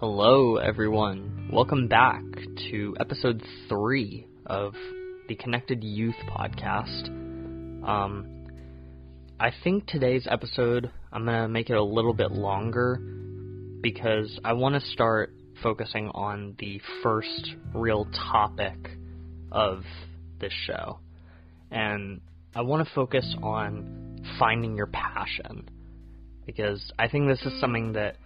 [0.00, 1.50] Hello, everyone.
[1.52, 2.22] Welcome back
[2.70, 4.72] to episode three of
[5.28, 7.08] the Connected Youth podcast.
[7.86, 8.46] Um,
[9.38, 12.96] I think today's episode, I'm going to make it a little bit longer
[13.82, 18.78] because I want to start focusing on the first real topic
[19.52, 19.82] of
[20.40, 20.98] this show.
[21.70, 22.22] And
[22.54, 25.68] I want to focus on finding your passion
[26.46, 28.16] because I think this is something that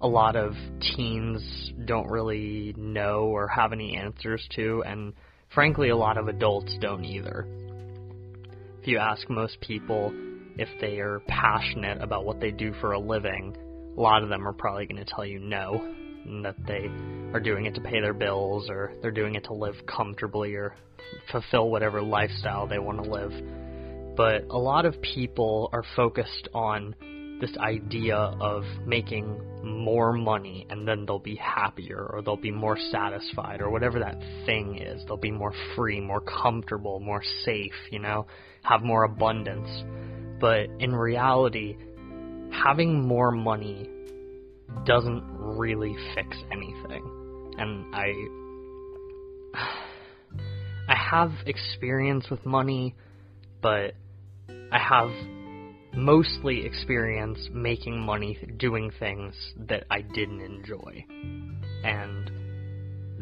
[0.00, 5.12] a lot of teens don't really know or have any answers to, and
[5.54, 7.46] frankly, a lot of adults don't either.
[8.80, 10.12] If you ask most people
[10.56, 13.56] if they are passionate about what they do for a living,
[13.96, 15.80] a lot of them are probably going to tell you no,
[16.24, 16.90] and that they
[17.34, 20.74] are doing it to pay their bills, or they're doing it to live comfortably, or
[21.30, 23.32] fulfill whatever lifestyle they want to live.
[24.16, 26.94] But a lot of people are focused on
[27.40, 32.78] this idea of making more money and then they'll be happier or they'll be more
[32.90, 35.02] satisfied or whatever that thing is.
[35.06, 38.26] They'll be more free, more comfortable, more safe, you know,
[38.62, 39.68] have more abundance.
[40.40, 41.76] But in reality,
[42.50, 43.88] having more money
[44.84, 47.52] doesn't really fix anything.
[47.58, 48.12] And I
[50.88, 52.94] I have experience with money,
[53.62, 53.94] but
[54.72, 55.10] I have
[55.94, 59.34] mostly experience making money doing things
[59.68, 61.04] that I didn't enjoy.
[61.84, 62.30] And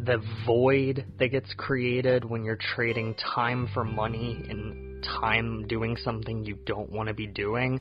[0.04, 6.44] the void that gets created when you're trading time for money and time doing something
[6.44, 7.80] you don't want to be doing,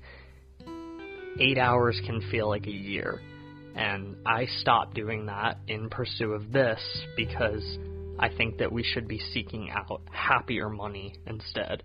[1.39, 3.21] eight hours can feel like a year.
[3.75, 6.79] And I stopped doing that in pursuit of this
[7.15, 7.63] because
[8.19, 11.83] I think that we should be seeking out happier money instead.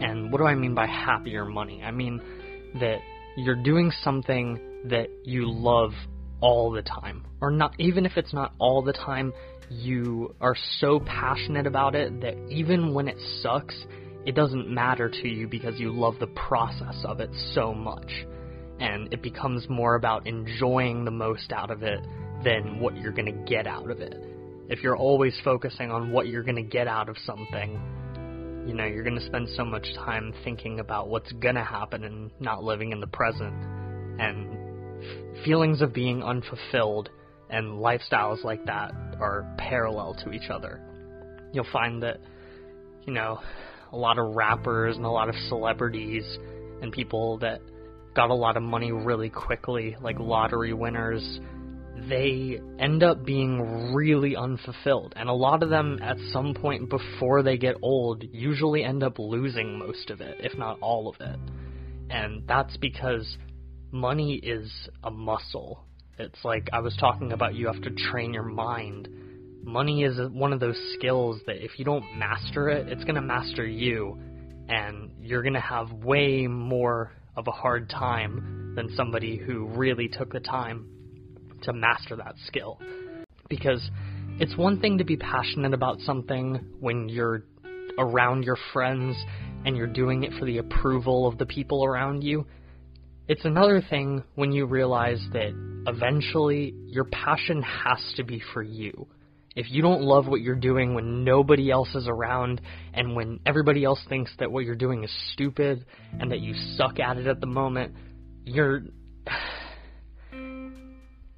[0.00, 1.82] And what do I mean by happier money?
[1.82, 2.20] I mean
[2.80, 2.98] that
[3.36, 5.92] you're doing something that you love
[6.40, 7.24] all the time.
[7.40, 9.32] Or not even if it's not all the time,
[9.70, 13.74] you are so passionate about it that even when it sucks,
[14.26, 18.10] it doesn't matter to you because you love the process of it so much.
[18.78, 22.00] And it becomes more about enjoying the most out of it
[22.44, 24.14] than what you're going to get out of it.
[24.68, 27.80] If you're always focusing on what you're going to get out of something,
[28.66, 32.04] you know, you're going to spend so much time thinking about what's going to happen
[32.04, 33.52] and not living in the present.
[34.20, 37.10] And f- feelings of being unfulfilled
[37.50, 40.80] and lifestyles like that are parallel to each other.
[41.52, 42.18] You'll find that,
[43.04, 43.40] you know,
[43.92, 46.24] a lot of rappers and a lot of celebrities
[46.80, 47.60] and people that
[48.14, 51.40] got a lot of money really quickly, like lottery winners,
[52.08, 55.12] they end up being really unfulfilled.
[55.16, 59.18] And a lot of them, at some point before they get old, usually end up
[59.18, 61.38] losing most of it, if not all of it.
[62.10, 63.36] And that's because
[63.90, 64.70] money is
[65.04, 65.84] a muscle.
[66.18, 69.08] It's like I was talking about, you have to train your mind.
[69.62, 73.22] Money is one of those skills that if you don't master it, it's going to
[73.22, 74.18] master you.
[74.68, 80.08] And you're going to have way more of a hard time than somebody who really
[80.08, 80.86] took the time
[81.62, 82.78] to master that skill.
[83.48, 83.90] Because
[84.38, 87.44] it's one thing to be passionate about something when you're
[87.98, 89.16] around your friends
[89.64, 92.46] and you're doing it for the approval of the people around you.
[93.28, 95.52] It's another thing when you realize that
[95.86, 99.06] eventually your passion has to be for you.
[99.54, 102.60] If you don't love what you're doing when nobody else is around
[102.94, 105.84] and when everybody else thinks that what you're doing is stupid
[106.18, 107.94] and that you suck at it at the moment,
[108.44, 108.82] you're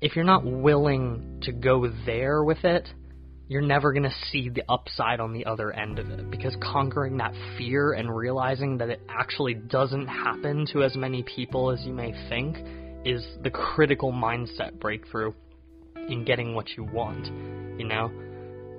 [0.05, 2.87] if you're not willing to go there with it,
[3.49, 7.17] you're never going to see the upside on the other end of it because conquering
[7.17, 11.95] that fear and realizing that it actually doesn't happen to as many people as you
[11.95, 12.59] may think
[13.07, 15.33] is the critical mindset breakthrough
[16.11, 17.25] in getting what you want,
[17.79, 18.13] you know?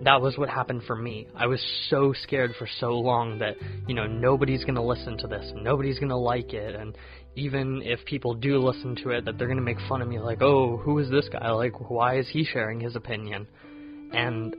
[0.03, 1.27] That was what happened for me.
[1.35, 3.55] I was so scared for so long that,
[3.87, 6.97] you know, nobody's going to listen to this, nobody's going to like it, and
[7.35, 10.19] even if people do listen to it, that they're going to make fun of me,
[10.19, 11.51] like, oh, who is this guy?
[11.51, 13.47] Like, why is he sharing his opinion?
[14.11, 14.55] And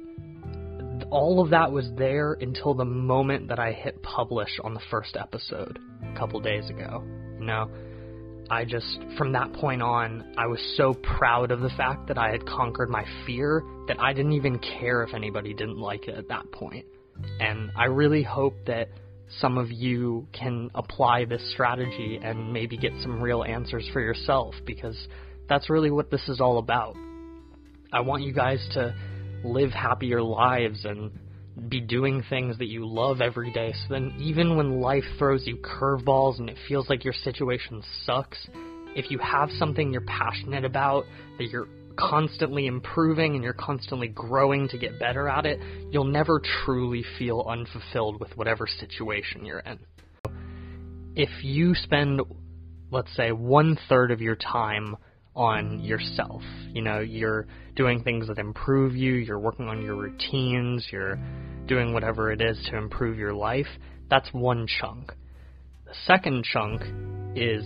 [1.11, 5.17] all of that was there until the moment that I hit publish on the first
[5.17, 7.03] episode a couple days ago.
[7.39, 7.71] You know,
[8.51, 12.31] I just, from that point on, I was so proud of the fact that I
[12.31, 16.29] had conquered my fear that I didn't even care if anybody didn't like it at
[16.29, 16.87] that point.
[17.41, 18.89] And I really hope that
[19.41, 24.55] some of you can apply this strategy and maybe get some real answers for yourself
[24.65, 24.97] because
[25.49, 26.95] that's really what this is all about.
[27.93, 28.95] I want you guys to
[29.45, 31.11] live happier lives and
[31.69, 35.57] be doing things that you love every day so then even when life throws you
[35.57, 38.47] curveballs and it feels like your situation sucks,
[38.95, 41.05] if you have something you're passionate about
[41.39, 41.69] that you're
[41.99, 45.61] constantly improving and you're constantly growing to get better at it,
[45.91, 49.79] you'll never truly feel unfulfilled with whatever situation you're in.
[51.15, 52.21] If you spend,
[52.91, 54.97] let's say, one third of your time
[55.37, 56.43] on yourself,
[56.73, 57.47] you know, you're
[57.77, 61.19] doing things that improve you, you're working on your routines, you're
[61.67, 63.67] doing whatever it is to improve your life,
[64.09, 65.13] that's one chunk.
[65.85, 66.83] The second chunk
[67.37, 67.65] is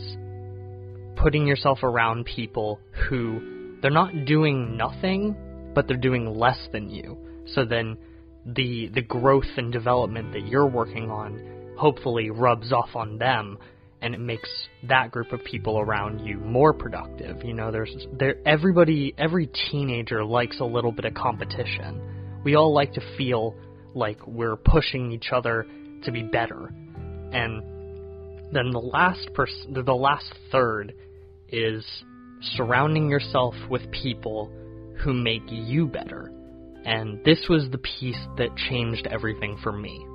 [1.17, 5.37] putting yourself around people who they're not doing nothing,
[5.75, 7.19] but they're doing less than you.
[7.47, 7.97] So then
[8.45, 13.59] the the growth and development that you're working on hopefully rubs off on them
[14.03, 14.49] and it makes
[14.89, 17.45] that group of people around you more productive.
[17.45, 22.41] You know, there's there everybody every teenager likes a little bit of competition.
[22.45, 23.55] We all like to feel
[23.95, 25.67] like we're pushing each other
[26.05, 26.73] to be better.
[27.33, 27.63] And
[28.53, 30.95] then the last pers- the last third
[31.49, 31.85] is
[32.57, 34.51] surrounding yourself with people
[35.03, 36.33] who make you better.
[36.85, 40.07] And this was the piece that changed everything for me.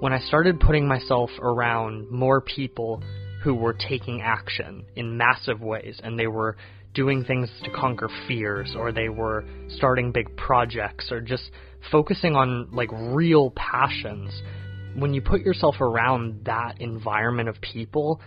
[0.00, 3.02] When I started putting myself around more people
[3.42, 6.56] who were taking action in massive ways and they were
[6.94, 11.50] doing things to conquer fears or they were starting big projects or just
[11.90, 14.30] focusing on like real passions
[14.96, 18.20] when you put yourself around that environment of people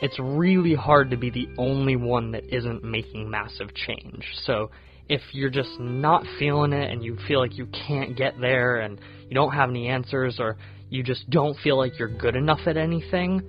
[0.00, 4.24] it's really hard to be the only one that isn't making massive change.
[4.44, 4.70] So
[5.08, 9.00] if you're just not feeling it and you feel like you can't get there and
[9.28, 10.56] you don't have any answers or
[10.90, 13.42] you just don't feel like you're good enough at anything,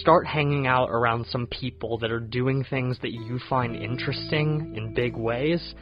[0.00, 4.94] start hanging out around some people that are doing things that you find interesting in
[4.94, 5.74] big ways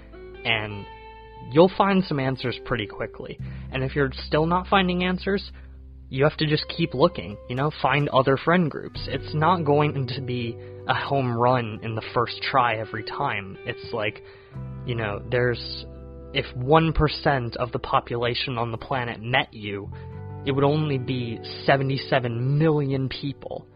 [0.45, 0.87] and
[1.53, 3.39] you'll find some answers pretty quickly.
[3.73, 5.51] And if you're still not finding answers,
[6.09, 9.01] you have to just keep looking, you know, find other friend groups.
[9.07, 10.57] It's not going to be
[10.89, 13.57] a home run in the first try every time.
[13.65, 14.23] It's like,
[14.87, 15.87] you know, there's
[16.33, 19.91] if 1% of the population on the planet met you,
[20.47, 23.67] it would only be 77 million people.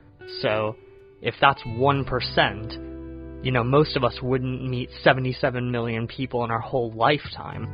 [0.41, 0.77] So,
[1.21, 6.61] if that's 1%, you know, most of us wouldn't meet 77 million people in our
[6.61, 7.69] whole lifetime.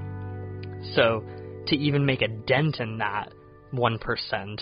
[0.95, 1.25] So,
[1.67, 3.33] to even make a dent in that,
[3.73, 4.61] 1%.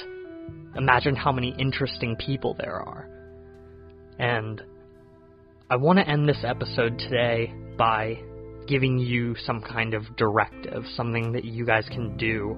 [0.77, 3.09] Imagine how many interesting people there are.
[4.19, 4.63] And
[5.71, 8.19] I want to end this episode today by
[8.67, 12.57] giving you some kind of directive, something that you guys can do.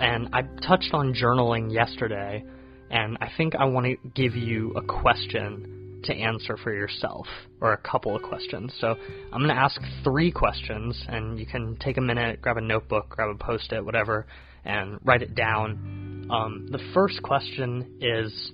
[0.00, 2.42] And I touched on journaling yesterday,
[2.90, 7.26] and I think I want to give you a question to answer for yourself,
[7.60, 8.74] or a couple of questions.
[8.80, 8.96] So
[9.32, 13.10] I'm going to ask three questions, and you can take a minute, grab a notebook,
[13.10, 14.26] grab a post it, whatever,
[14.64, 16.26] and write it down.
[16.30, 18.52] Um, the first question is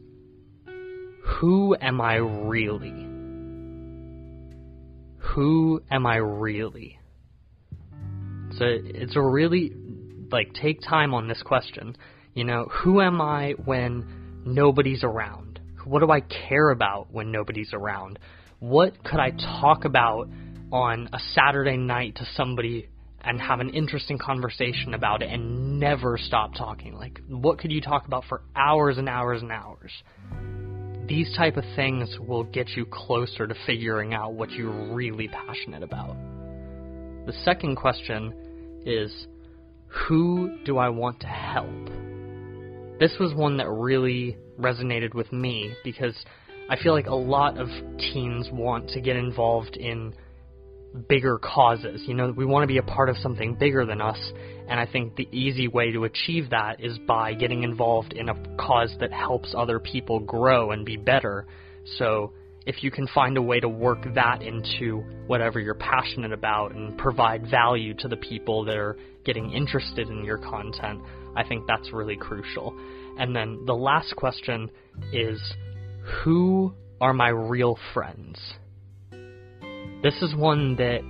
[1.40, 3.06] Who am I really?
[5.34, 6.98] Who am I really?
[8.58, 9.72] So it's a really,
[10.30, 11.96] like, take time on this question.
[12.34, 15.60] You know, who am I when nobody's around?
[15.84, 18.18] What do I care about when nobody's around?
[18.58, 20.28] What could I talk about
[20.72, 22.88] on a Saturday night to somebody
[23.26, 26.94] and have an interesting conversation about it and never stop talking.
[26.94, 29.90] Like, what could you talk about for hours and hours and hours?
[31.08, 35.82] These type of things will get you closer to figuring out what you're really passionate
[35.82, 36.16] about.
[37.26, 39.26] The second question is,
[39.96, 41.86] who do I want to help?
[42.98, 46.14] This was one that really resonated with me because
[46.68, 50.14] I feel like a lot of teens want to get involved in
[51.08, 52.02] bigger causes.
[52.06, 54.18] You know, we want to be a part of something bigger than us,
[54.68, 58.34] and I think the easy way to achieve that is by getting involved in a
[58.56, 61.46] cause that helps other people grow and be better.
[61.98, 62.32] So,
[62.66, 66.98] if you can find a way to work that into whatever you're passionate about and
[66.98, 71.00] provide value to the people that are getting interested in your content,
[71.36, 72.76] I think that's really crucial.
[73.18, 74.70] And then the last question
[75.12, 75.40] is
[76.24, 78.38] who are my real friends?
[80.02, 81.02] This is one that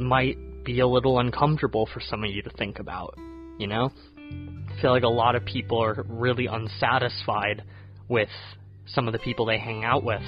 [0.00, 3.16] might be a little uncomfortable for some of you to think about,
[3.58, 3.90] you know?
[4.18, 7.64] I feel like a lot of people are really unsatisfied
[8.08, 8.28] with
[8.86, 10.22] some of the people they hang out with.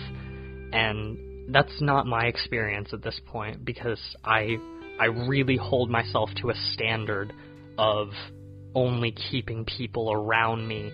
[0.72, 4.56] And that's not my experience at this point because I
[5.00, 7.32] I really hold myself to a standard
[7.78, 8.08] of
[8.74, 10.92] only keeping people around me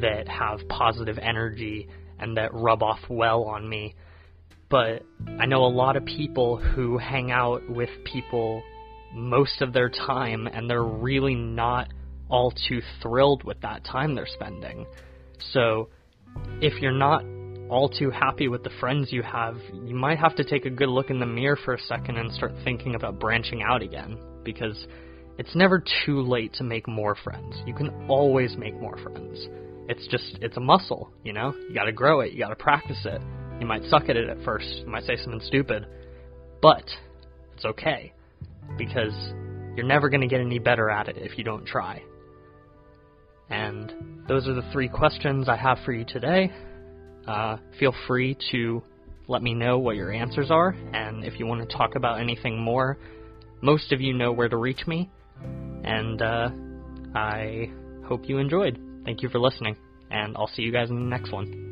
[0.00, 3.94] that have positive energy and that rub off well on me
[4.70, 5.02] but
[5.40, 8.62] I know a lot of people who hang out with people
[9.12, 11.88] most of their time and they're really not
[12.28, 14.86] all too thrilled with that time they're spending.
[15.52, 15.88] So
[16.60, 17.24] if you're not
[17.70, 20.88] all too happy with the friends you have, you might have to take a good
[20.88, 24.18] look in the mirror for a second and start thinking about branching out again.
[24.44, 24.86] Because
[25.38, 27.56] it's never too late to make more friends.
[27.66, 29.48] You can always make more friends.
[29.88, 31.54] It's just, it's a muscle, you know?
[31.68, 33.22] You gotta grow it, you gotta practice it.
[33.60, 35.86] You might suck at it at first, you might say something stupid,
[36.60, 36.84] but
[37.54, 38.12] it's okay.
[38.76, 39.14] Because
[39.76, 42.02] you're never gonna get any better at it if you don't try.
[43.48, 46.52] And those are the three questions I have for you today.
[47.26, 48.82] Uh, feel free to
[49.28, 52.60] let me know what your answers are, and if you want to talk about anything
[52.60, 52.98] more,
[53.62, 55.08] most of you know where to reach me.
[55.84, 56.50] And uh,
[57.14, 57.70] I
[58.06, 58.78] hope you enjoyed.
[59.04, 59.76] Thank you for listening,
[60.10, 61.69] and I'll see you guys in the next one.